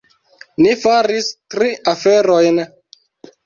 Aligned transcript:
Ni 0.65 0.71
faris 0.83 1.29
tri 1.57 1.71
aferojn. 1.95 2.61